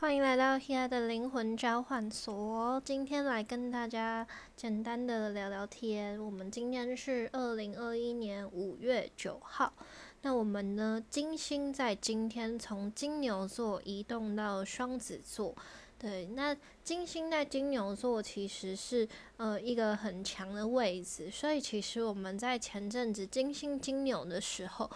[0.00, 2.80] 欢迎来到 Here 的灵魂交换所。
[2.82, 4.26] 今天来跟大家
[4.56, 6.18] 简单的聊聊天。
[6.18, 9.70] 我们今天是二零二一年五月九号。
[10.22, 11.04] 那我们呢？
[11.10, 15.54] 金星在今天从金牛座移动到双子座。
[15.98, 19.06] 对，那金星在金牛座其实是
[19.36, 24.90] 呃一个很强的位置，所以其实我们在前阵子金星金牛的时候，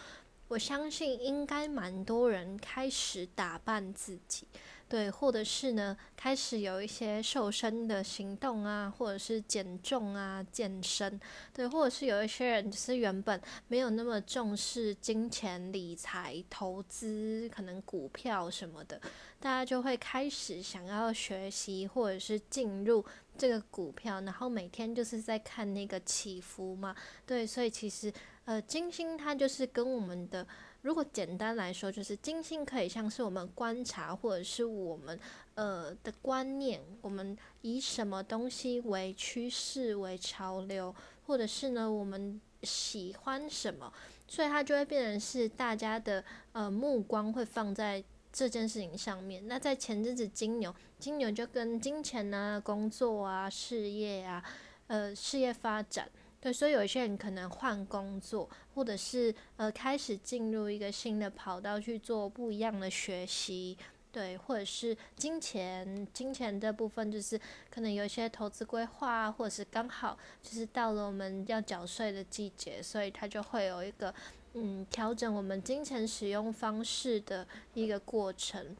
[0.49, 4.47] 我相信应该蛮多人开始打扮自己。
[4.95, 11.21] 对，或者是呢，开始有一些瘦身的行动啊，或者是减重啊、健身，
[11.53, 19.01] 对，或者是有一些人就是原本没有那么重视金钱理财、投资，可能股票什么的，
[19.41, 23.05] 大家就会开始想要学习，或者是进入
[23.37, 26.95] 这个股票，然后每天就是在看那个起伏嘛，
[27.27, 28.13] 对，所以其实
[28.45, 30.47] 呃，金星它就是跟我们的。
[30.85, 35.19] 如果简单来说，就是金星可以像是我们观察，或者是我们
[35.55, 40.95] 呃的观念，我们以什么东西为趋势、为潮流，
[41.27, 43.91] 或者是呢我们喜欢什么，
[44.29, 49.49] 所以它就会变成是大家的呃目光会放在这件事情上面。
[49.49, 54.45] 那在前阵子金牛，金牛就跟金钱啊、工作啊、事业啊、
[54.89, 56.07] 呃事业发展。
[56.45, 63.79] 对，所以有一些人可能换工作，或者是呃开始进入一个新的跑道去做不一样的学习，
[64.13, 74.15] 对，或者是金钱，金钱这部分就是可能有一些投资规划，或者是刚好就是到了我们要缴税的季节，所以它就会有一个
[74.53, 78.77] 嗯调整我们金钱使用方式的一个过程。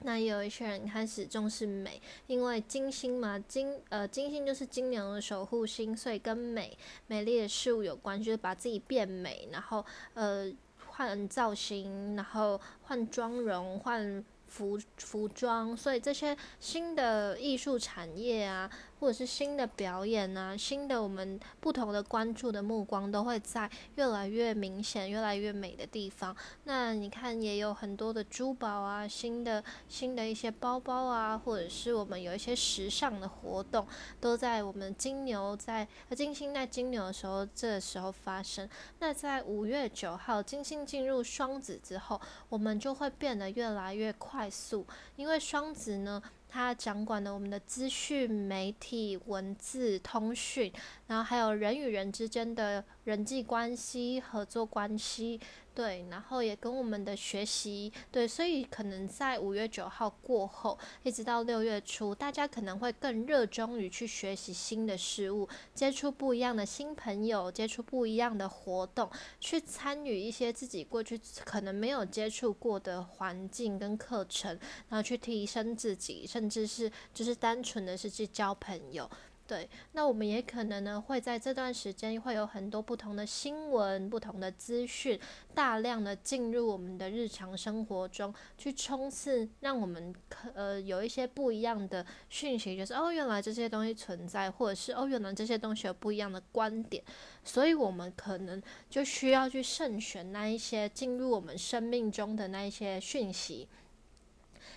[0.00, 10.52] 那有一些人开始重视美，因为金星嘛，金呃金星就是金牛的守护星，所以跟美美丽的事物有关，就是把自己变美，然后呃
[10.86, 18.70] 换造型，然后换妆容，换服服装，所以这些新的艺术产业啊。
[19.04, 26.34] 或者是新的表演啊，新的我们不同的关注的目光都会在越来越明显、越来越美的地方。
[26.62, 33.86] 那你看，也有很多的珠宝啊，新的新的一些包包啊，或者是我们有一些时尚的活动，
[34.22, 35.86] 都在我们金牛在
[36.16, 38.66] 金星在金牛的时候，这时候发生。
[39.00, 42.18] 那在五月九号，金星进入双子之后，
[42.48, 44.86] 我们就会变得越来越快速，
[45.16, 46.22] 因为双子呢。
[46.54, 50.72] 他掌管了我们的资讯、媒体、文字、通讯，
[51.08, 55.40] 然后还有人与人之间的人际关系、合作关系。
[55.74, 69.10] 对，然后也跟我们的学习对，所以可能在五月九号过后，一直到六月初，大家可能会更热衷于去学习新的事物，接触不一样的新朋友，接触不一样的活动，
[69.40, 74.56] 去参与一些自己过去可能没有接触过的环境跟课程，
[74.88, 79.10] 然后去提升自己，甚至是就是单纯的是去交朋友。
[79.46, 85.20] 对，那我们也可能呢，会在这段时间会有很多不同的新闻、不同的资讯，
[85.54, 97.04] 大量的进入我们的日常生活中去冲刺，让我们可呃有一些不一样的讯息，就是哦，原来这些东西存在，或者是哦，原来这些东西有不一样的观点，
[97.44, 103.68] 所以我们可能就需要去慎选那一些进入我们生命中的那一些讯息。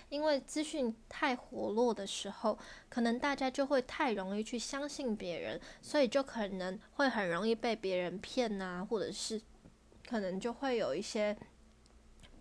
[0.08, 2.58] 因为资讯太活络的时候，
[2.88, 9.40] 可能大家就会太容易去相信别人，所以就可能会很容易被别人骗呐，或者是
[10.08, 11.36] 可能就会有一些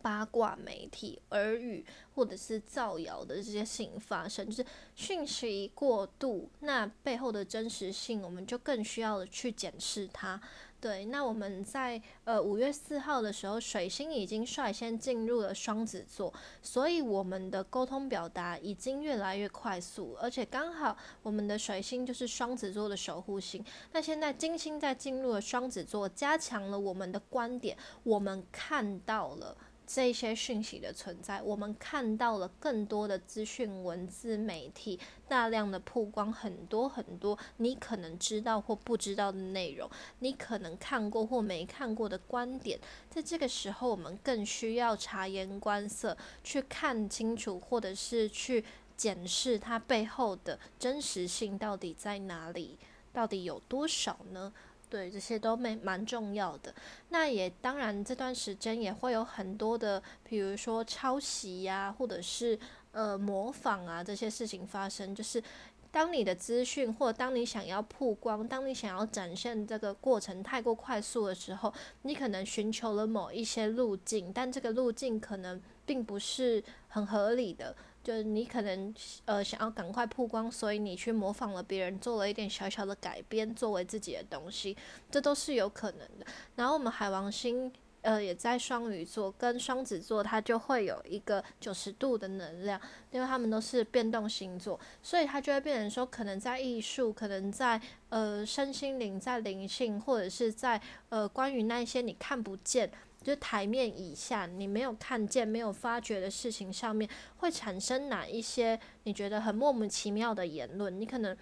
[0.02, 1.86] 八卦媒体、耳语
[2.16, 10.40] 或者是造谣的这些事情发生，就是讯息过度，那背后的真实性，我们就更需要去检视它。
[10.80, 23.66] 对，那我们在呃五月四号的时候，水星已经率先进入了双子座，所以我们的沟通表达已经越来越快速，而且刚好我们的水星就是双子座的守护星。
[23.92, 29.58] 那现在金星在进入了双子座，加强了我们的观点，我们看到了。
[29.88, 35.00] 这些讯息的存在，我们看到了更多的资讯、文字、媒体
[35.30, 39.90] 大量的曝光，很多很多你可能知道或不知道的内容，
[40.20, 42.78] 你可能看过或没看过的观点，
[43.10, 48.66] 在这个时候，我们更需要察言观色，去看清楚，或者是去
[48.98, 52.78] 检视它背后的真实性到底在哪里，
[53.14, 54.52] 到底有多少呢？
[54.90, 56.74] 对，这些都没蛮重要的。
[57.10, 62.58] 那也当然，这段时间也会有很多的，比如说抄袭呀，或者是
[62.92, 65.44] 呃模仿啊这些事情发生，就是。
[65.90, 71.74] 当你的资讯或当你想要曝光，当你想要展现这个过程太过快速的时候，
[72.04, 77.74] 你可能寻求了某一些路径，但这个路径可能并不是很合理的。
[78.08, 78.96] 就是你可能
[79.26, 84.78] 呃想要赶快曝光，所以你去模仿了别人，做了一点小小的改编，作为自己的东西，
[85.12, 86.26] 这都是有可能的。
[86.56, 87.70] 然后我们海王星
[88.04, 92.80] 呃也在双鱼座跟双子座，它就会有一个九十度的能量，
[93.12, 102.90] 因为他们都是变动星座，所以它就会变成说，可能在艺术，可能在呃身心灵，在灵性，或者是在呃关于那些你看不见。
[103.28, 107.10] 就台面以下，你没有看见、没有发觉的事情上面，
[107.40, 110.98] 会产生哪一些你觉得很莫名其妙的言论？
[110.98, 111.36] 你可能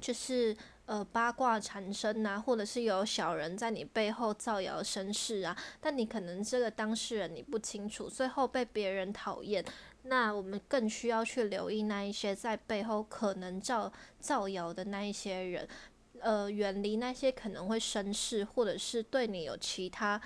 [0.00, 0.56] 就是
[0.86, 9.62] 呃八卦缠身啊，或者是有小人在你背后造谣生事啊，但你可能这个当事人你不清楚，最后被别人讨厌。
[10.04, 15.68] 那我们更需要去留意那一些在背后可能造造谣的那一些人，
[16.20, 20.18] 呃，远离那些可能会生事，或者是对你有其他。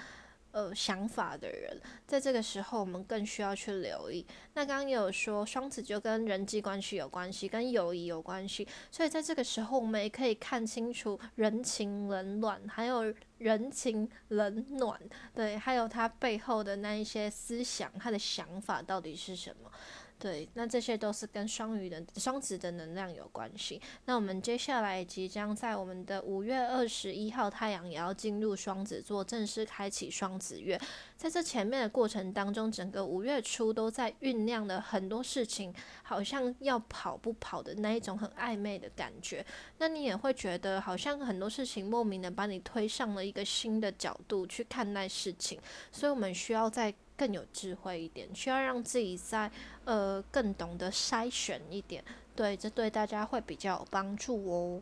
[0.53, 4.27] 呃，想法的人，在这个时候，我们更需要去留意。
[4.61, 15.01] 那刚刚也有说，双子就跟人际关系有关系，跟友谊有关系，所以在这个时候，我们也可以看清楚人情冷暖，还有人情冷暖，
[15.33, 19.71] 对，还有他背后的那一些思想，他的想法到底是什么。
[20.19, 23.81] 对，那这些都是跟双鱼的双子的能量有关系。
[24.05, 30.79] 那我们接下来即将在我们的五月二十一号，太阳也要进入双子座，正式开启双子月。
[31.21, 35.71] 在这前面的过程当中，整个五月初都在酝酿的很多事情，
[36.03, 39.45] 好像要跑不跑的那一种很暧昧的感觉。
[39.77, 45.61] 那你也会觉得，好像很多事情莫名的把你推上了一个新的角度去看待事情。
[45.93, 46.95] 所以我们需要在。
[47.21, 49.51] 更有智慧一点，需要让自己在
[49.85, 52.03] 呃更懂得筛选一点，
[52.35, 54.81] 对，这对大家会比较有帮助哦。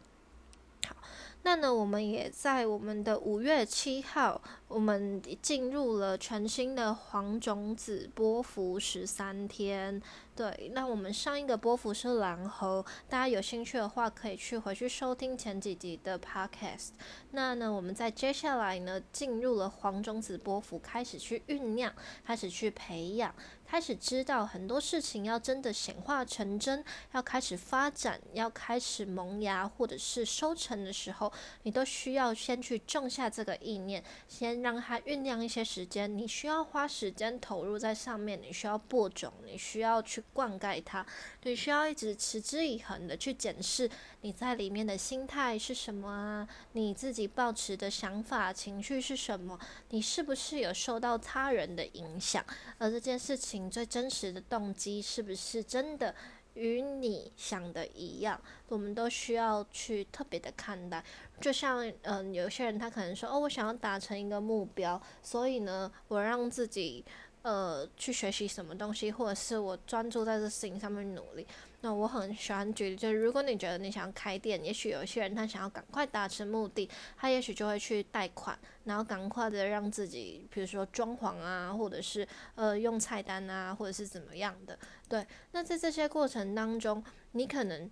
[0.87, 0.95] 好，
[1.43, 10.01] 那呢，我们也在我们的五月七号，我们进入了全新的黄种子波幅十三天。
[10.37, 16.91] 对，那我们上一个波幅是蓝猴，大家有兴趣的话可以去回去收听前几集的 podcast。
[17.33, 21.93] 那呢，我们在接下来呢进入了黄种子波幅，开始去酝酿，
[22.25, 23.35] 开始去培养，
[23.67, 31.33] 开始知道很多事情要真的显化成真，要开始发展，要开始萌芽或者是收成的时候，
[31.65, 36.17] 你都需要先去种下这个意念，先让它酝酿一些时间。
[36.17, 40.23] 你需要花时间投入在上面，你需要播种，你需要去。
[40.33, 41.05] 灌溉它，
[41.43, 43.91] 你需要一直持之以恒的去检视
[44.21, 46.49] 你在里面的心态是什么啊？
[46.73, 49.59] 你自己抱持的想法、情绪是什么？
[49.89, 52.45] 你是不是有受到他人的影响？
[52.79, 56.15] 而这件事情最真实的动机是不是真的
[56.59, 58.41] 与你想的一样？
[58.69, 61.03] 我们都需要去特别的看待。
[61.41, 67.05] 就像嗯，有些人他可能说哦，我想要达成一个目标，所以呢，我让自己。
[67.43, 71.47] 呃，去学习什么东西，或者是我专注在这事情上面努力。
[71.81, 84.79] 那我很喜欢举例，就是如果你觉得你想要开店，也许有些人他想要赶快达成目的，他也许就会去贷款，然后赶快的让自己，比如说装潢啊，或者是呃用菜单啊，或者是怎么样的。
[85.09, 87.03] 对，那在这些过程当中，
[87.33, 87.91] 你可能。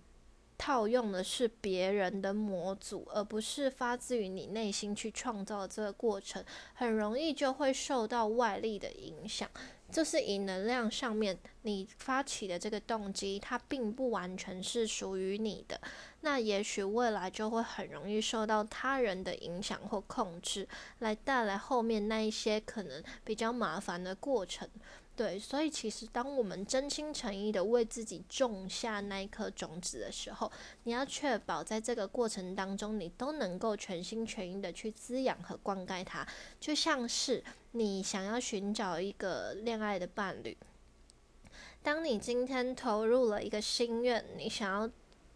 [0.59, 6.43] 套用的是别人的模组，而不是发自于你内心去创造这个过程，
[6.73, 9.47] 很容易就会受到外力的影响。
[9.91, 15.79] 就是以能量上面你发起的这个动机，它并不完全是属于你的。
[16.21, 20.67] 那也许未来就会很容易受到他人的影响或控制，
[20.99, 24.67] 来带来后面那一些可能比较麻烦的过程。
[25.15, 30.51] 对，所以其实当我们真心诚意的为自己种下那一颗种子的时候，
[30.83, 36.27] 你要确保在这个过程当中，你都能够全心全意的去滋养和灌溉它，
[36.59, 37.43] 就像是
[37.77, 40.57] 你想要寻找一个恋爱的伴侣，
[41.81, 44.89] 当你今天投入了一个心愿，你想要。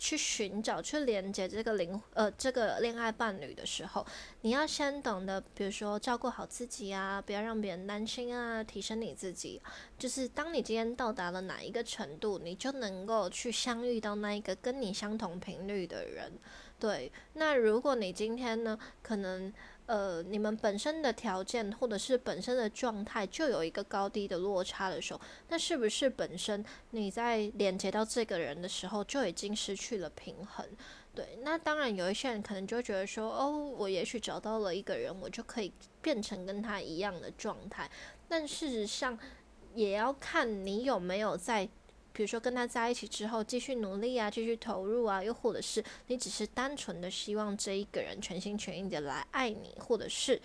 [0.03, 4.03] 去寻找、去连接这个灵呃这个恋爱伴侣的时候，
[4.41, 9.61] 你要先懂得，比如说照顾好自己啊，不要让别人担心啊，提升你自己。
[9.99, 16.31] 就是当你今天到达了哪一个程度，你就能够去相遇到那一个跟你相同频率的人。
[16.81, 19.53] 对，那如果你今天呢，可能。
[19.87, 25.19] 呃，你们本身的条件或者是本身的状态就有一个高低的落差的时候，
[25.49, 30.65] 那是不是本身你在连接到这个人的时候就已经失去了平衡？
[31.13, 37.91] 对，那当然有一些人可能就觉得说，哦，我也许找到了一个人，我就可以变成跟他一样的状态，
[38.29, 39.19] 但事实上
[39.75, 41.67] 也要看你有没有在
[42.13, 50.41] 比如说跟他在一起之后继续努力啊，继续投入啊，又或者是你只是单纯的希望这一个人全心全意的来爱你，或者是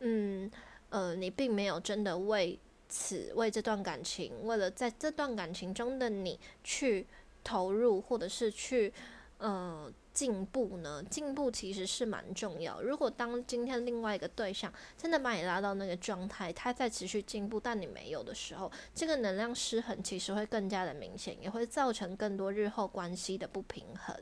[0.00, 0.50] 嗯
[0.90, 2.58] 呃，你并没有真的为
[2.88, 7.06] 此为这段感情，为了在这段感情中的你去
[7.42, 8.92] 投入，或者是去
[9.38, 9.92] 嗯。
[10.16, 11.02] 进步呢？
[11.10, 12.80] 进步其实是蛮重要。
[12.80, 24.16] 如果当今天另外一个对象真的把你拉到那个状态，他在持续进步，但你没有的时候，这个能量失衡其实会更加的明显，也会造成更多日后关系的不平衡。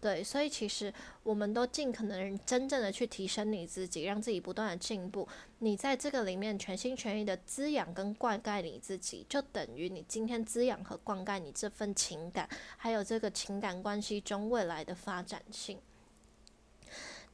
[0.00, 5.26] 对，所以其实我们都尽可能真正的去提升你自己，让自己不断的进步。
[5.58, 15.78] 你在这个里面全心全意的滋养跟灌溉你自己，就等于你今天滋养和灌溉你这份情感，还有这个情感关系中未来的发展性。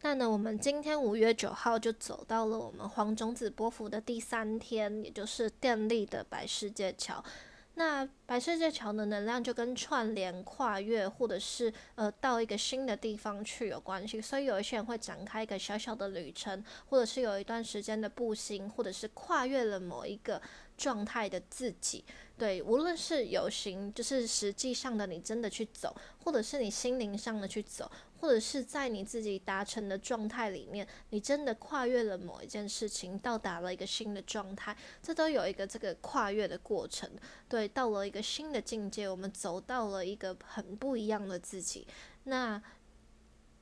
[0.00, 7.23] 那呢，我们今天五月九号就走到了我们黄种子波幅的第三天，也就是电力的白世界桥。
[7.76, 20.40] 那白世界桥的能量就跟串联、跨越，或者是呃到一个新的地方去有关系，所以有一些人会展开一个小小的旅程，或者是有一段时间的步行，或者是跨越了某一个
[20.78, 22.04] 状态的自己。
[22.37, 27.90] 对，无论是有形，就是实际上的你真的去走，或者是你心灵上的去走。
[28.25, 37.11] 或者是在你自己达成的状态里面，你真的跨越了某一件事情，到达了一个新的状态，这都有一个这个跨越的过程。
[37.50, 41.87] 对，到了一个新的境界，我们走到了一个很不一样的自己。
[42.23, 42.62] 那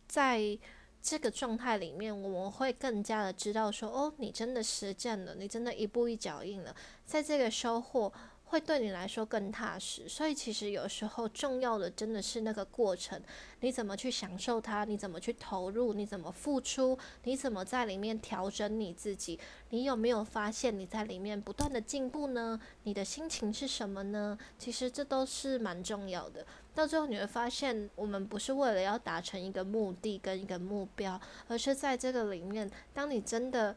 [0.06, 0.56] 在
[1.02, 6.72] 这个状态里面，我们会更加的知道说，哦，你真的实践了，你真的一步一脚印了，
[7.04, 8.12] 在这个收获。
[8.52, 13.18] 会对你来说更踏实，所以其实有时候重要的真的是那个过程，
[13.60, 19.40] 你怎么去享受它，你怎么去投入，你怎么付出，你怎么在里面调整你自己，
[19.70, 22.60] 你有没有发现你在里面不断的进步呢？
[22.82, 24.38] 你的心情是什么呢？
[24.58, 26.46] 其实这都是蛮重要的。
[26.74, 31.18] 到最后你会发现，我们不是为了要达成一个目的跟一个目标，
[31.48, 33.74] 而是在这个里面，当你真的。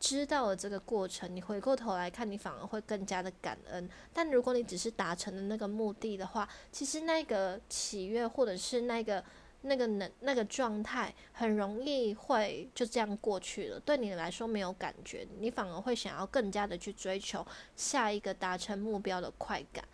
[0.00, 3.88] 知道了这个过程，你回过头来看，你反而会更加的感恩。
[4.12, 9.22] 但如果你只是达成了那个目的的话，其实那个喜悦或者是那个
[9.62, 13.80] 那个能那个状态，很容易会就这样过去了。
[13.80, 19.84] 对你来说没有感觉，你反而会想要更加的去追求下一个达成目标的快感，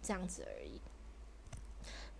[0.00, 0.80] 这样子而已。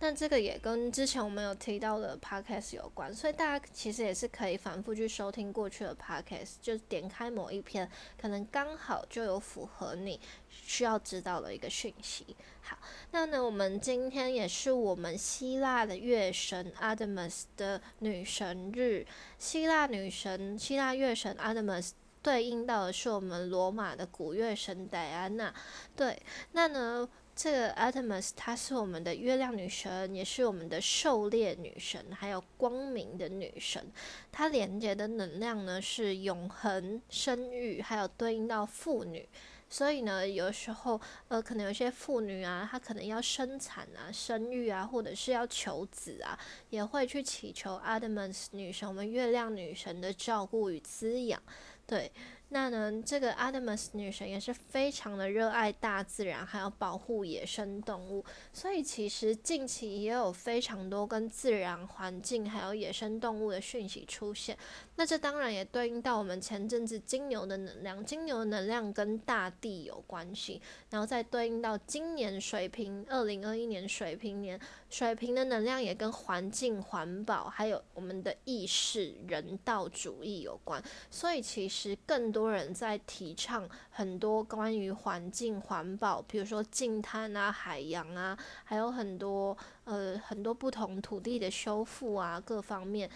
[0.03, 7.87] 但这个也跟之前我们有提到的 podcast 有关，所以大家其实也是可以反复去收听过去的 podcast，就点开某一篇，
[8.19, 12.35] 可能刚好就有符合你需要知道的一个讯息。
[12.63, 12.75] 好，
[13.11, 19.05] 那呢，我们今天也是我们希腊的月神 Artemis 的女神日，
[19.37, 21.91] 希腊女神、希腊月神 Artemis
[22.23, 25.53] 对应到的是我们罗马的古月神戴安娜。
[25.95, 26.19] 对，
[26.53, 27.07] 那呢？
[27.43, 33.83] 这个 Artemis 她是我们的月亮女神，也是我们的狩猎女神，还有光明的女神。
[34.31, 39.27] 她连接的能量呢是永恒、生育，还有对应到妇女。
[39.67, 46.37] 所以呢，有时候呃，可能有些妇女啊，她可能要生产啊、生育啊，或者是要求子啊，
[46.69, 51.41] 也会去祈求 Artemis 女神，我们月亮女神的照顾与滋养。
[51.87, 52.11] 对。
[52.53, 64.57] 那呢，这个阿德玛斯女神也是非常的热爱大自然，还有保护野生动物，所以其实近期也有非常多跟自然环境还有野生动物的讯息出现。
[65.01, 74.59] 那这当然也对应到我们前阵子金牛的能量，金牛的能量跟大地有关系，然后再对应到今年水平二零二一年水平年，
[74.91, 80.79] 水平的能量也跟环境环保还有我们的意识人道主义有关，
[81.09, 82.51] 所以其实更多。
[82.51, 93.09] 人在提倡很多关于环境环保，比如说净滩啊、海洋啊，还有很多呃很多不同土地的修复啊，各方面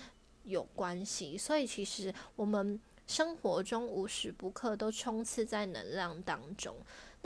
[0.46, 1.38] 有关系。
[1.38, 6.75] 所以其实我们生活中无时不刻都充斥在能量当中。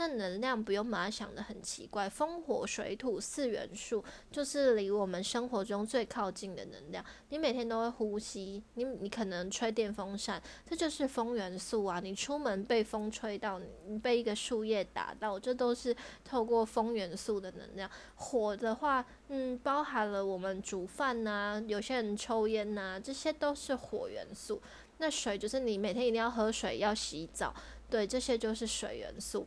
[0.00, 4.02] 那能量不用把它想得很奇怪，风火水土四元素
[4.32, 7.04] 就是离我们生活中最靠近的能量。
[7.28, 12.00] 你每天都会呼吸，你你可能吹电风扇，这就是风元素啊。
[12.00, 17.90] 你出门被风吹到，你被一个树叶打到，这都是透过风元素的能量。
[18.14, 24.62] 火的话，嗯，包含了我们煮饭呐，有些人抽烟呐，这些都是火元素。
[24.96, 27.54] 那水就是你每天一定要喝水，要洗澡，
[27.90, 29.46] 对，这些就是水元素。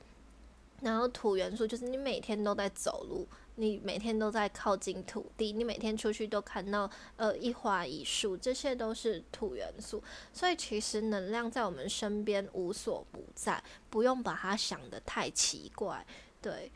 [0.83, 3.25] 然后土元素就是你每天都在走路，
[3.55, 10.03] 你每天都在靠近土地，你每天出去都看到呃一花一树，这些都是土元素。
[10.33, 16.05] 所以其实能量在我们身边无所不在，不用把它想得太奇怪。
[16.41, 16.69] 对，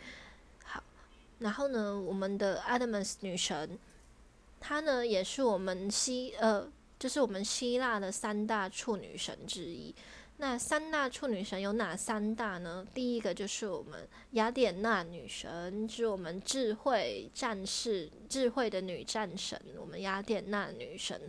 [0.64, 0.82] 好，
[1.40, 3.78] 然后呢，我们的 Adamus 女神，
[4.62, 6.66] 她呢也是我们希呃，
[6.98, 9.94] 就是我们希腊的三大处女神之一。
[10.40, 12.86] 那三大处女神有哪三大呢？
[12.94, 21.20] 第一个就是我们雅典娜女神，是我们智慧战士、智慧的女战神，我们雅典娜女神。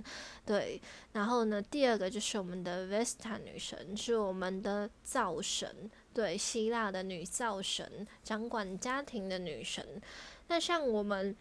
[0.44, 0.78] 对，
[1.12, 10.02] 然后呢，第二个就是我们的 Vesta 女神，是我们的灶神，对，希腊的女灶神，掌管家庭的女神。
[10.48, 11.34] 那像我们。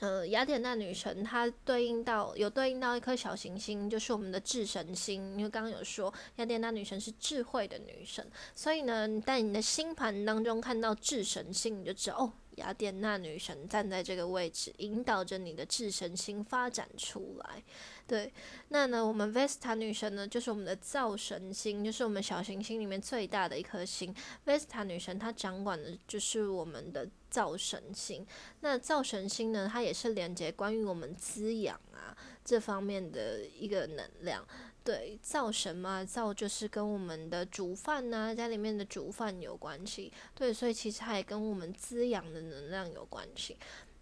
[0.00, 5.36] 呃，雅典娜女神她对应到有对应到一颗小行星，就是我们的智神星。
[5.36, 17.62] 因为刚刚有说雅典娜女神是智慧的女神，所以呢，在你的星盘当中看到智神星，你就知道哦，雅典娜女神站在这个位置，引导着你的智神星发展出来。
[18.06, 18.32] 对，
[18.68, 24.14] 那呢，我们 Vesta 女神呢，就是我们的造神星，就是我们小行星里面最大的一颗星。
[24.44, 28.26] Vesta 女神她掌管的就是我们的造神星。
[28.60, 34.44] 那造神星呢，它也是连接关于我们滋养啊这方面的一个能量。
[34.90, 40.12] 对，灶神嘛，灶就是跟我们的煮饭呐，家里面的煮饭有关系。
[40.34, 43.56] 对，所以其实它也跟我们滋养的能量有关系。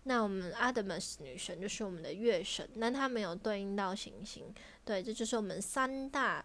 [0.04, 4.42] 那我们阿德玛斯女神就是我们的月神，但它没有对应到行星。
[4.82, 6.42] 对，这就是我们三大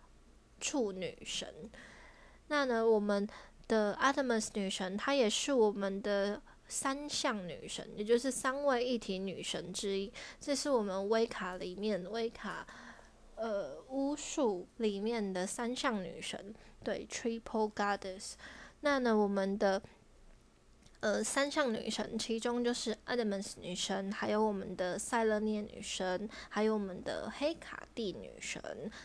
[0.59, 1.47] 处女神。
[2.47, 3.25] 那呢，我们
[3.69, 10.12] 的阿德玛斯女神，她也是我们的三项女神，也就是三位一体女神之一。
[10.41, 12.67] 这是我们威卡里面威卡
[13.36, 18.34] 呃巫术里面的三项女神，对，Triple Goddess。
[18.82, 19.82] 那呢，我们的。
[21.00, 28.62] 呃，三项女神，其中就是 Adamus 女神，还有我们的塞勒涅女神，还有我们的黑卡蒂女神，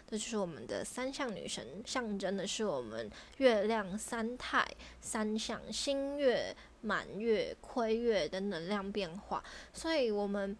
[0.06, 4.64] 这就是我们的三项女神，象征的是我们月亮三态、
[5.00, 9.42] 三项新月、满月、亏月的能量变化，
[9.72, 10.56] 所以我们。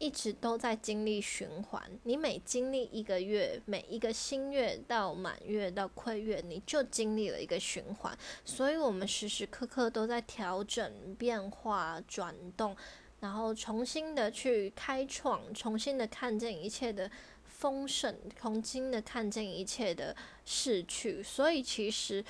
[0.00, 8.18] 一直都在经历循环，你每经历一个月，每一个新月到满月到亏月，你就经历了一个循环。
[8.42, 12.74] 所以，我们时时刻刻都在调整、变化、转动，
[13.20, 17.10] 然后重新的去开创，重新的看见一切的
[17.44, 21.22] 丰盛，重新的看见一切的逝去。
[21.22, 22.24] 所以，其实。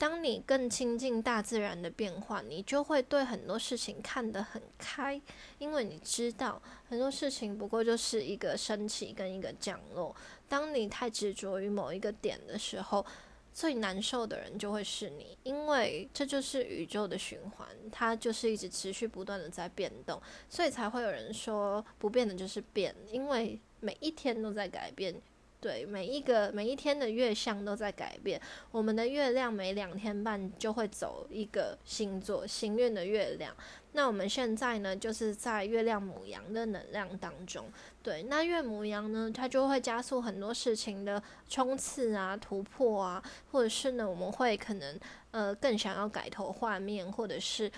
[0.00, 5.20] 当你更亲近大自然的变化，你就会对很多事情看得很开，
[5.58, 10.16] 因为你知道很多事情不过就是一个升起跟一个降落。
[10.48, 13.04] 当你太执着于某一个点的时候，
[13.52, 25.14] 最难受的人就会是你，因为这就是宇宙的循环，它就是一直持续不断的在变动，所以才会有人说不变的就是变，因为每一天都在改变。
[25.60, 28.40] 对，每一个每一天的月相都在改变。
[28.70, 33.54] 我们的月亮每两天半就会走一个星座，行运的月亮。
[33.92, 37.66] 那我们现在呢，就是在月亮母羊的能量当中。
[38.02, 44.98] 对，那月母羊呢，它就会加速很多事情的冲刺啊、突破啊，或者是呢，我们会可能
[45.32, 47.70] 呃更想要改头换面，或者是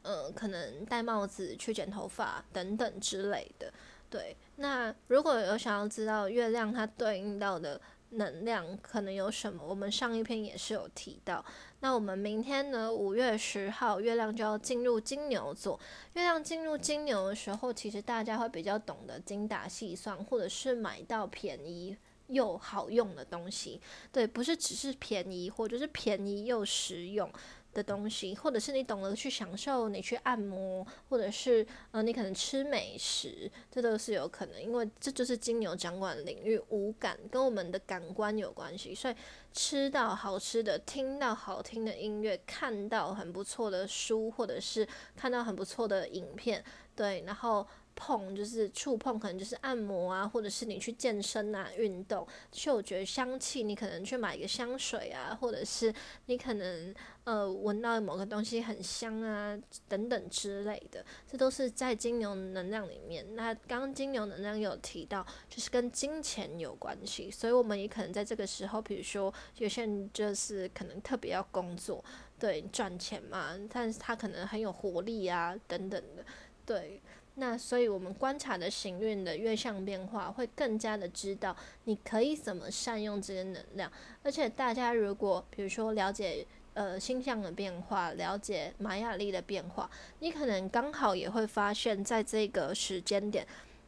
[0.00, 3.70] 呃可能戴帽子去剪头发等等之类的。
[4.10, 11.44] 对，那如果有想要知道月亮它对应到的能量可能有什么，我们上一篇也是有提到。
[11.80, 15.78] 那我们明天呢，五月十号，月亮就要进入金牛座。
[16.14, 21.94] 月亮进入金牛的时候，其实大家会比较懂得精打细算，或者是买到便宜
[22.28, 23.78] 又好用的东西。
[24.10, 27.30] 对，不是只是便宜，或者是便宜又实用。
[27.74, 39.14] 的东西，或者是你懂得去享受，你去按摩，或者是呃，你可能吃美食，这都是有可能，因为这就是金牛掌管领域，五感跟我们的感官有关系，所以
[39.52, 47.66] 吃到好吃的，听到好听的音乐，看到很不错的书，或者是看到很不错的影片，对，然后。
[47.98, 52.24] 碰就是触碰，可能就是按摩啊，或者是你去健身啊、运动。
[52.52, 55.92] 嗅觉、香气，你可能去买一个香水啊，或者是
[56.26, 59.58] 你可能呃闻到某个东西很香啊，
[59.88, 63.26] 等等之类的，这都是在金牛能量里面。
[63.34, 72.02] 那刚刚金牛能量有提到，就是跟金钱有关系，所以我们也可能在这个时候，比如说有些人就是可能特别要工作，
[72.38, 76.24] 对，赚钱嘛，但是他可能很有活力啊，等等的，
[76.64, 77.02] 对。
[77.38, 83.90] 那所以，我们观察的行运的月相变化，会更加的知道你可以怎么善用这些能量。
[84.24, 93.46] 而且，大家如果比如说了解呃星象的变化，了解玛雅历的变化，你可能刚好也会发现，在这个时间点，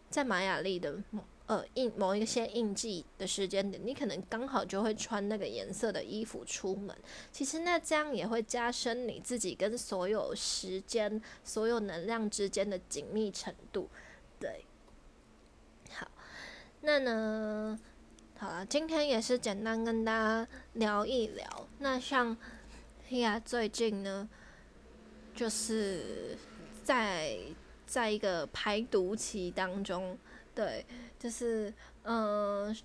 [0.08, 0.94] 在玛雅历的
[1.50, 6.96] 呃印某一些印记的时间点，你可能刚好就会穿那个颜色的衣服出门。
[7.32, 13.88] 其实那这样也会加深你自己跟所有时间、所有能量之间的紧密程度。
[14.38, 14.64] 对，
[15.90, 16.08] 好，
[16.82, 17.76] 那呢，
[18.38, 21.66] 好了，今天也是简单跟大家聊一聊。
[21.80, 22.36] 那像
[23.08, 24.28] Tia 最近呢，
[25.34, 26.38] 就是
[26.84, 27.38] 在
[27.86, 30.16] 在一个排毒期当中。
[30.60, 30.84] 对，
[31.18, 32.76] 就是嗯，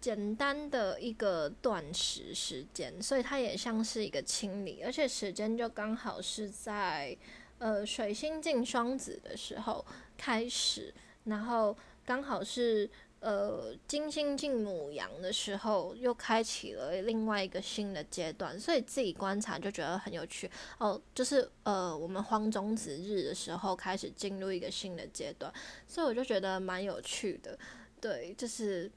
[0.00, 7.16] 简单的一个断食时间，所以它也像是一个清理，而且时间就刚好是在
[7.58, 9.86] 呃水星进双子的时候
[10.18, 10.92] 开始，
[11.24, 12.90] 然后刚好是。
[13.26, 21.02] 呃，金星进母羊的时候，又开启了另外一个新的阶段，所以自己观察就觉得很有趣哦。
[21.12, 25.52] 就是呃，我们黄种子日的时候开始进入一个新的阶段，
[25.88, 27.58] 所以我就觉得蛮有趣的。
[28.00, 28.88] 对，就是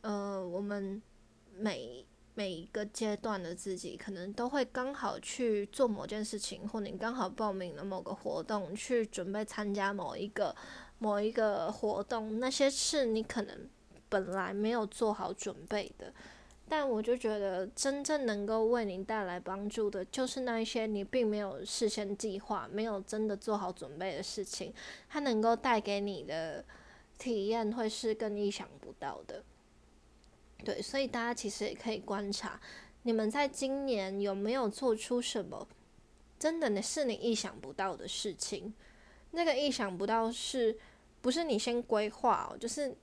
[0.00, 1.02] 呃，我们
[1.54, 10.56] 每每一个阶段的自己，可能都会刚好去做某件事情，或你刚好报名了某个活动，去准备参加某一个。
[11.04, 13.68] 某一个活动，那些是你可能
[14.08, 16.10] 本来没有做好准备的，
[16.66, 24.72] 但我就觉得真正能够为你带来帮助的，就是那一些你并没有事先计划、没有真的做好准备的事情，
[25.10, 26.64] 它能够带给你的
[27.18, 29.44] 体验会是更意想不到的。
[30.64, 32.58] 对，所以大家其实也可以观察，
[33.02, 35.68] 你们在今年有没有做出什么
[36.38, 38.72] 真的是你意想不到的事情？
[39.32, 40.78] 那个意想不到是。
[41.24, 42.94] 不是你先规划哦，就是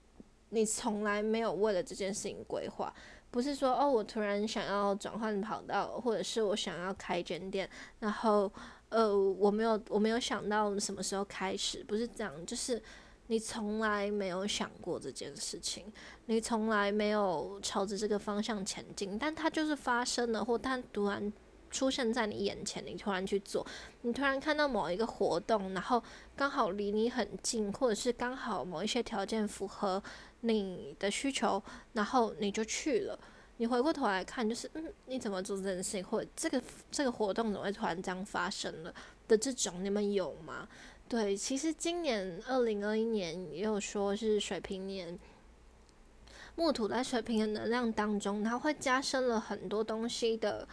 [0.50, 2.94] 你从来没有为了这件事情规划。
[3.32, 8.48] 不是说哦，我突然想要转换跑道，或者是我想要开间店，然后
[8.90, 12.80] 呃，我没有我没有想到什么时候开始，不是这样，就是
[13.26, 15.92] 你从来没有想过这件事情，
[16.26, 21.32] 你从来没有朝着这个方向前进，但它就是发生了，或它突然。
[21.72, 23.66] 出现在你眼前，你突然去做，
[24.02, 26.00] 你突然看到某一个活动，然后
[26.36, 30.00] 刚好离你很近，或者是刚好某一些条件符合
[30.42, 31.60] 你的需求，
[31.94, 33.18] 然后你就去了。
[33.56, 38.94] 你回过头来看，就是嗯，你怎么做这件事情，或者这个这个活动怎么会突然这样发生了
[39.26, 40.68] 的这种，你们有吗？
[41.08, 45.18] 对，其实今年二零二一年也有说是水平年，
[46.56, 50.68] 木土在水平的能量当中，它会加深了很多东西的。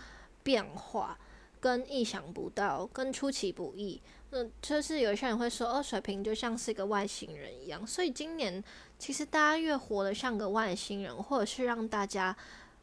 [0.50, 1.16] 变化
[1.60, 7.86] 跟意想不到，跟出其不意，那就是有些人会说，哦，水瓶就像是一个外星人一样。
[7.86, 8.64] 所以今年
[8.98, 12.36] 其实大家越活得像个外星人，或者是让大家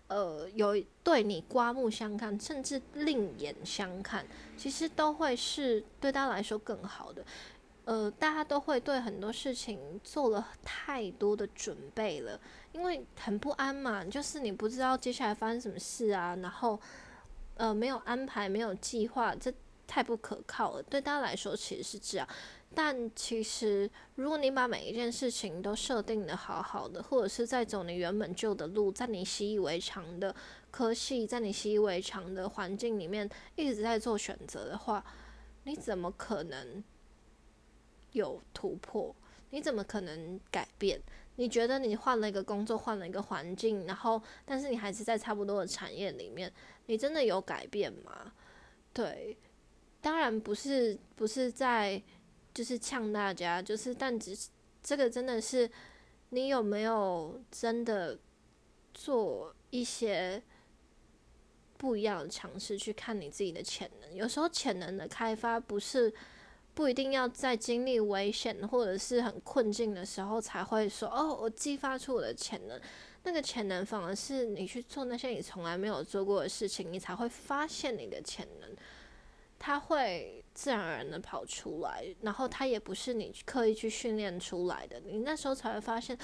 [0.07, 4.24] 呃有对你刮目相看，甚至另眼相看，
[4.57, 7.24] 其实都会是对大家来说更好的。
[7.87, 12.38] 呃，大家都会对很多事情做了太多的准备了，
[12.70, 16.79] 因为很不安嘛，就是你不知道接下来发生什么事啊，然后。
[17.57, 19.53] 呃，没有安排，没有计划，这
[19.87, 20.83] 太不可靠了。
[20.83, 22.29] 对大家来说，其实是这样。
[22.75, 30.35] 但其实，如果你把每一件事情都设定的好好的，或者是在走你原本就的路，在你习以为常的
[30.71, 35.03] 科系，在你习以为常的环境里面一直在做选择的话，
[35.64, 36.85] 你怎么可能
[38.12, 39.14] 有突破？
[39.51, 41.01] 你怎么可能改变？
[41.37, 46.53] 你觉得你换了一个工作，换了一个环境，然后但是你还是在差不多的产业里面，
[46.87, 48.33] 你真的有改变吗？
[48.92, 49.37] 对，
[50.01, 52.03] 当然不是，不是在
[52.55, 54.49] 就是呛大家，就是但只是
[54.83, 55.70] 这个真的是
[56.31, 58.18] 你有没有真的
[58.94, 60.42] 做一些
[61.77, 64.14] 不一样的尝试，去看你自己的潜能？
[64.14, 66.12] 有时候潜能的开发不是。
[66.76, 72.78] 不一定要在经历危险或者是很困境的时候才会说哦，我激发出我的潜能。
[73.22, 78.70] 那个潜能反而是你去做那些你从来没有做过的事情，你才会发现你的潜能，
[79.58, 82.14] 它会自然而然的跑出来。
[82.20, 86.16] 然后它也不是你刻意去训练出来的，你那时候才会发现，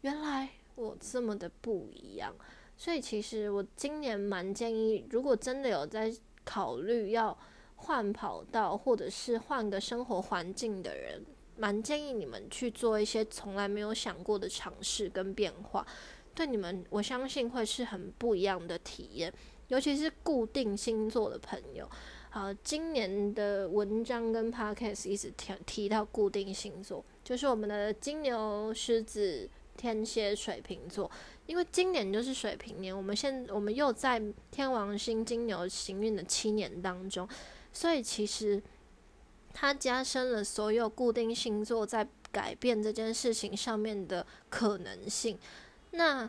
[0.00, 2.34] 原来我这么的不一样。
[2.74, 6.10] 所以其实我今年蛮建议，如果真的有在
[6.42, 7.36] 考虑要。
[7.82, 11.24] 换跑道或者是换个生活环境的人，
[11.56, 15.86] 蛮建议你们去做一些从来没有想过的尝试跟变化，
[16.34, 19.32] 对你们我相信会是很不一样的体验。
[19.68, 21.88] 尤其是固定星座的朋友，
[22.30, 31.10] 好，今年的文章跟 podcast 一直提提到固定星座，就是我们的金牛、狮子、天蝎、水瓶座，
[31.46, 37.28] 因为今年就是水瓶年，我们现我们又在天王星金牛行运的七年当中。
[37.72, 38.62] 所以其实
[39.52, 45.38] 它加深了所有固定星座在改变这件事情上面的可能性。
[45.92, 46.28] 那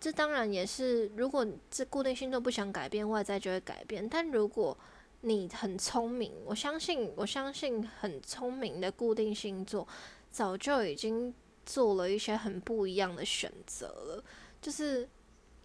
[0.00, 4.08] 这当然也是，如果这固定星座不想改变，外在就会改变。
[4.08, 4.76] 但如果
[5.20, 9.86] 你很聪明，我相信，我相信很聪明的固定星座
[10.30, 11.32] 早就已经
[11.64, 14.24] 做了一些很不一样的选择了。
[14.60, 15.08] 就是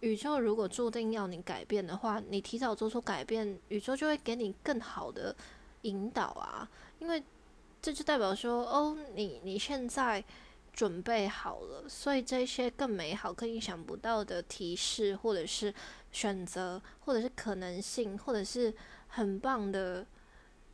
[0.00, 5.34] 宇宙如果注定要你改变的话，你提早做出改变，宇宙就会给你更好的
[5.82, 6.68] 引导啊。
[6.98, 7.22] 因为
[7.80, 10.22] 这就代表说，哦，你你现在
[10.72, 15.74] 准备好了，所以这些更美好、更意想不到的提示，或者是
[16.12, 18.74] 选择，或者是可能性，或者是。
[19.10, 20.06] 很棒的，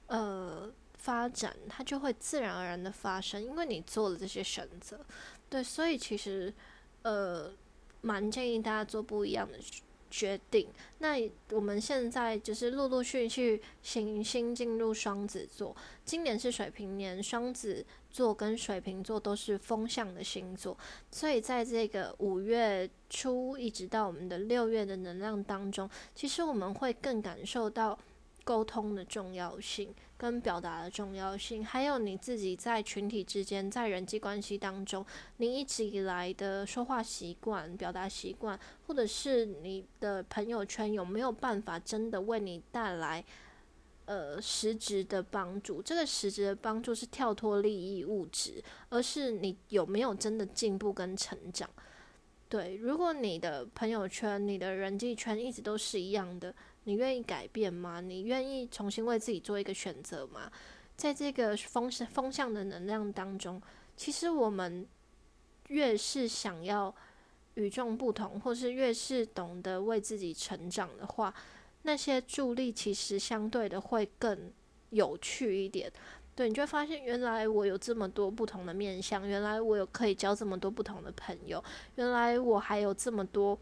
[0.09, 4.99] 呃，发展它就会自然而然的发生，因为你做了这些选择，
[5.49, 6.53] 对，所以其实，
[7.03, 7.53] 呃，
[8.05, 9.59] 蛮建议大家做不一样的
[10.11, 10.69] 决定。
[10.99, 11.17] 那
[11.51, 20.77] 我们现在就是陆陆续续行星进入双子座，今年是水瓶年，双子座跟水瓶座都是风象的星座，
[21.11, 27.99] 所以在这个五月初一直到我们的六月的能量当中，其实我们会更感受到。
[28.47, 29.89] 沟通的重要性，
[30.25, 35.05] 跟表达的重要性，还有你自己在群体之间，在人际关系当中，
[35.37, 43.23] 你一直以来的说话习惯、表达习惯，或者是你的朋友圈有没有办法真的为你带来
[44.07, 45.83] 呃实质的帮助？
[45.83, 51.69] 这个实质的帮助是跳脱利益物质，而是你有没有真的进步跟成长？
[52.49, 56.55] 对，如果你的朋友圈、你的人际圈一直都是一样的。
[56.85, 58.01] 你愿意改变吗？
[58.01, 60.51] 你愿意重新为自己做一个选择吗？
[60.97, 63.61] 在这个风风向的能量当中，
[63.97, 64.87] 其实我们
[65.69, 66.95] 越是想要
[67.55, 71.35] 与众不同，或是越是懂得为自己成长的话，
[71.83, 74.53] 那些助力其实相对的会更
[74.91, 75.93] 有趣一点。
[76.37, 81.63] 对，你就会发现，原来我有这么多不同的面相，原来我有可以交这么多不同的朋友，
[81.97, 83.59] 原来我还有这么多。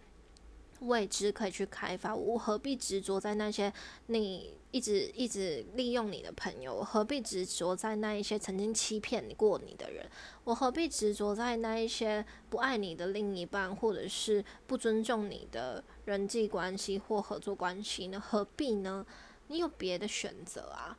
[0.83, 3.73] 未知可以去开发，我何必执着在那些
[4.07, 6.75] 你一直一直利用你的朋友？
[6.75, 10.09] 我何必执着在那一些曾经欺骗过你的人？
[10.45, 18.19] 我何必执着在那一些不爱你的另一半，或者是不尊重你的人际关系或合作关系呢？
[18.21, 19.07] 何必呢？
[19.49, 20.97] 你有别的选择啊！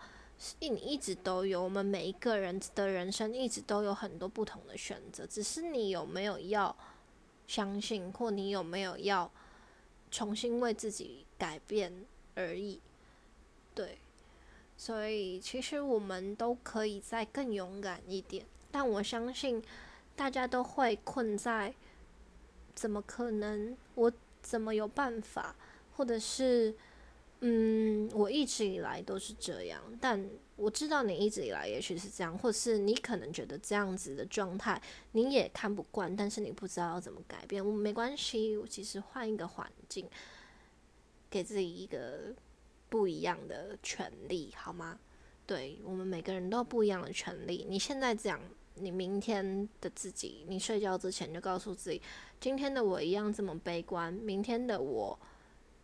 [0.59, 6.75] 你一直都有，我们每一个人的人生一直都有很多不同的选择，只是你有没有要
[7.47, 9.29] 相信，或你有没有要。
[10.13, 11.91] 重新为自己改变
[12.35, 12.79] 而已，
[13.73, 13.97] 对，
[14.77, 18.45] 所以其实我们都可以再更勇敢一点。
[18.71, 19.59] 但我相信
[20.15, 21.73] 大家都会困在
[22.75, 23.75] 怎么可能？
[23.95, 25.55] 我怎么有办法？
[25.97, 26.75] 或者是？
[27.45, 30.25] 嗯，我一直以来都是这样，但
[30.55, 37.65] 我知道你一直以来也许是这样，或是你可能觉得这样子的状态你也看不惯，但是你不知道要怎么改变。
[37.65, 40.09] 我没关系，我其实换一个环境，
[41.29, 42.33] 给自己一个
[42.87, 44.97] 不一样的权利，好吗？
[45.45, 47.65] 对我们每个人都不一样的权利。
[47.67, 48.39] 你现在讲，
[48.75, 52.01] 你明天的自己，你睡觉之前就告诉自己，
[52.39, 55.19] 今天的我一样这么悲观，明天的我。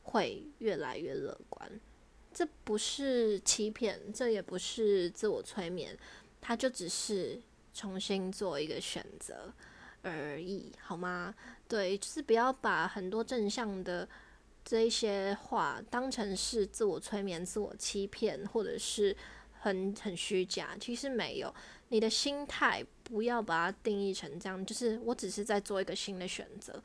[0.09, 1.79] 会越来越乐观，
[2.33, 5.97] 这不是欺骗，这也不是自我催眠，
[6.41, 7.39] 它就只是
[7.73, 9.53] 重新做一个选择
[10.01, 11.33] 而已，好吗？
[11.67, 14.07] 对，就是不要把很多正向的
[14.65, 19.15] 这一些话当成是自我催眠、自我欺骗，或者是
[19.59, 20.75] 很很虚假。
[20.79, 21.53] 其实没有，
[21.89, 26.81] 你的心态不要把它定义成这样，就是我只是在做一个新的选择。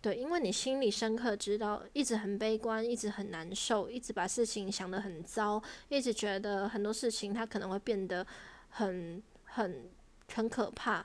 [0.00, 8.24] 对，因为你心里深刻知道，一直很悲观，一直很难受，一直把事情想得很糟，一直觉得很多事情它可能会变得
[8.70, 9.90] 很很
[10.32, 11.04] 很可怕，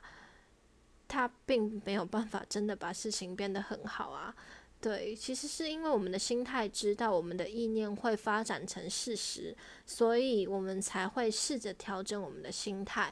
[1.07, 4.35] 它并没有办法真的把事情变得很好啊。
[4.79, 9.55] 对，其实是因为我们的心态知道我们的意念会发展成事实，
[9.87, 13.11] 所以我们才会试着调整我们的心态。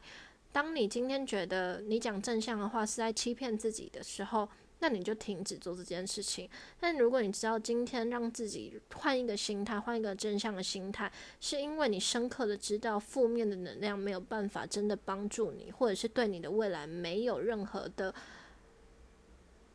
[0.51, 4.49] 当你今天觉得你讲正向的话是在欺骗自己的时候，
[4.81, 6.49] 那你就停止做这件事情。
[6.79, 18.13] 但如果你知道今天让自己换一个心态，换一个正向的心态，是因为你深刻的知道负面的能量没有办法真的帮助你，或者是对你的未来没有任何的、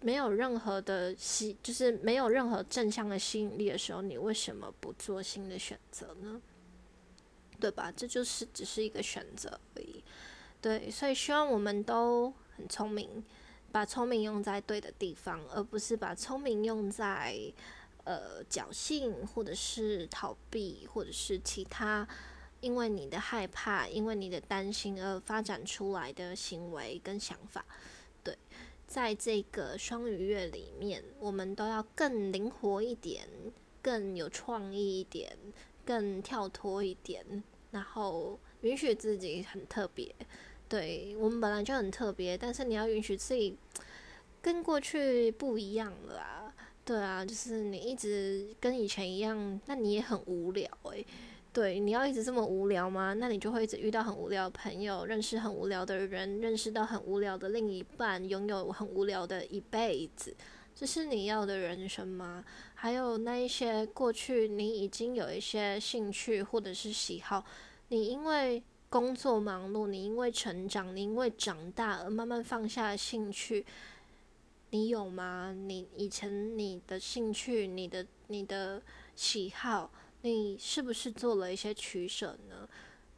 [0.01, 6.43] 没有任何的吸，就是没有任何正向的吸引力的时候，你为什么不做新的选择呢？
[7.59, 7.91] 对吧？
[7.97, 10.05] 这就是只是一个选择而已。
[10.61, 13.25] 对，所以希望我们都很聪明。
[13.77, 17.39] 把聪明用在对的地方，而不是把聪明用在
[18.05, 22.09] 呃侥幸或者是逃避或者是其他
[22.63, 27.63] 因为你的害怕，因为你的担心而发展出来的行为跟想法。
[28.25, 28.35] 对，
[28.87, 33.29] 在这个双鱼月里面，我们都要更灵活一点，
[33.83, 35.37] 更有创意一点，
[35.85, 40.15] 更跳脱一点，然后允许自己很特别。
[40.69, 43.57] 对我们本来就很特别，但是你要允许自己
[44.43, 46.55] 跟过去不一样了啊！
[46.85, 51.07] 对啊，就是你一直跟以前一样，那你也很无聊诶。
[51.53, 53.15] 对，你要一直这么无聊吗？
[53.15, 60.35] 那你就会一直遇到很无聊的朋友，认识很无聊的人，认识到很无聊的另一半，拥有很无聊的一辈子。
[60.75, 62.45] 这是你要的人生吗？
[62.75, 67.45] 还有那一些过去你已经有一些兴趣或者是喜好，
[67.89, 68.63] 你因为。
[68.89, 73.67] 工作忙碌，你因为成长，你因为长大而慢慢放下兴趣，
[74.71, 75.53] 你有吗？
[75.53, 78.81] 你以前你的兴趣、你的你的
[79.15, 79.91] 喜好，
[80.23, 82.69] 你是不是做了一些取舍呢？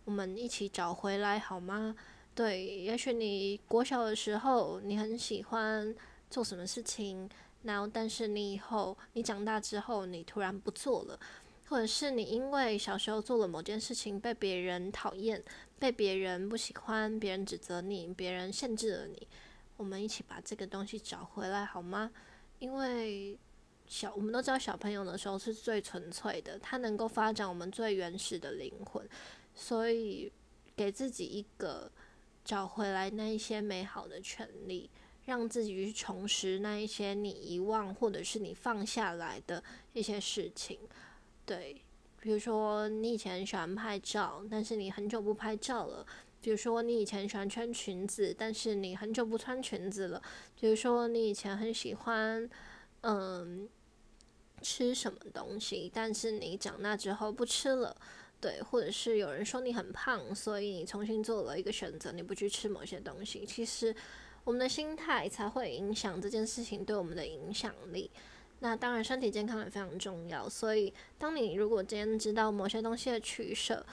[0.04, 1.94] 我们一起找回来好吗？
[2.35, 5.94] 对，也许你国小的时候你很喜欢
[6.31, 7.28] 做什么事情，
[7.64, 11.18] 然后但是你以后你长大之后你突然不做了。
[11.68, 15.42] 或者是你因为小时候做了某件事情被别人讨厌、
[15.78, 19.28] 被别人不喜欢、别人指责你、别人限制了你，
[19.76, 22.11] 我们一起把这个东西找回来好吗？
[22.59, 23.38] 因为
[23.87, 29.07] 小我们都知道小朋友的时候是最纯粹的，他能够发展我们最原始的灵魂，
[29.54, 30.33] 所以
[30.74, 31.90] 给自己一个
[32.44, 34.88] 找回来那一些美好的权利，
[35.26, 40.78] 让自己去重拾那一些你遗忘或者是你放下来的一些事情。
[41.48, 41.80] 对，
[42.20, 46.04] 比如说你以前喜欢拍照，但是你很久不拍照了；
[46.42, 50.20] 比如说你以前喜欢穿裙子，但是你很久不穿裙子了；
[50.61, 52.46] 比如说你以前很喜欢
[53.00, 53.66] 嗯
[54.61, 57.96] 吃什么东西，但是你长大之后不吃了。
[58.40, 63.46] 对，或者是有人说你很胖，所以你重新做了一个选择，你不去吃某些东西。
[63.46, 63.96] 其实
[64.44, 68.11] 我们的心态才会影响这件事情对我们的影响力。
[68.61, 70.49] 那当然，身体健康也非常重要。
[70.49, 73.87] 所以，当你如果今天知道某些东西的取舍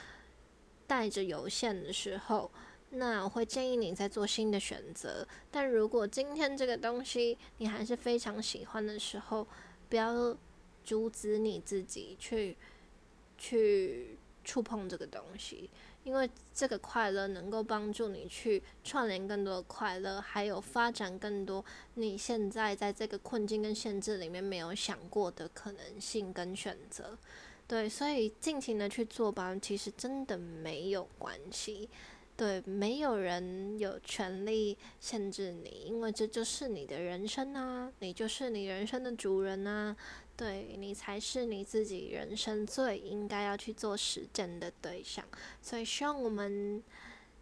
[0.87, 2.49] 带着有限的时候，
[2.89, 5.27] 那我会建议你再做新的选择。
[5.51, 9.47] 但如果今天这个东西你还是非常喜欢的时候，
[9.89, 10.35] 不要
[10.83, 12.57] 阻止你自己去
[13.37, 15.69] 去触碰这个东西。
[16.05, 21.65] 因为这个快乐能够帮助你去串联更多的快乐，还有发展更多
[21.95, 27.17] 你现在在这个困境跟限制里面没有想过的可能性跟选择。
[27.67, 31.89] 对，所以尽情的去做吧，其实真的没有关系。
[32.37, 39.95] 对，没有人有权利限制你，因为这就是你的人生啊，你就是你人生的主人啊。
[40.37, 45.23] 对你才是你自己人生最应该要去做实践的对象，
[45.61, 46.83] 所以希望我们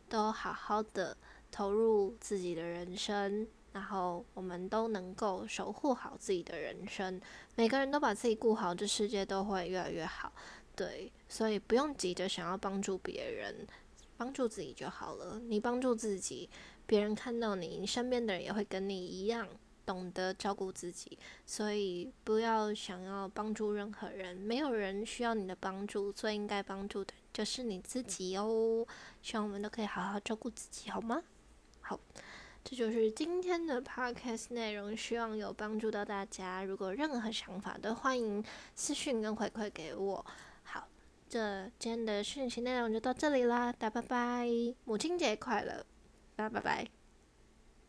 [0.08, 1.18] 都好好的
[1.50, 7.20] 投入自己的人生，然后我们都能够守护好自己的人生。
[7.56, 10.32] 每个人都把自己顾好，这世界都会越来越好。
[10.76, 13.56] 对，所以不用急着想要帮助别人，
[14.24, 15.42] 帮助自己就好了。
[15.50, 16.50] 你帮助自己，
[16.86, 19.46] 别人看到你，你身边的人也会跟你一样。
[19.86, 24.34] 懂得照顾自己，所以不要想要帮助任何人。
[24.38, 28.88] 没有人需要你的帮助，最应该帮助的就是你自己哦。
[29.22, 31.22] 希望我们都可以好好照顾自己，好吗？
[31.82, 32.00] 好，
[32.64, 36.64] 这就是今天的 podcast 内容，希望有帮助到大家。
[36.64, 38.42] 如果任何想法都欢迎
[38.74, 40.26] 私讯跟回馈给我。
[41.34, 44.48] 这今天的讯息内容就到这里啦，大家拜拜，
[44.84, 45.84] 母亲节快乐，
[46.36, 46.88] 大家拜拜。